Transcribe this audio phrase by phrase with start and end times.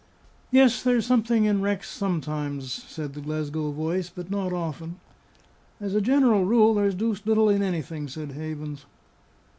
[0.49, 4.99] "Yes, there's something in wrecks sometimes," said the Glasgow voice; "but not often."
[5.79, 8.87] "As a general rule, there's deuced little in anything," said Havens.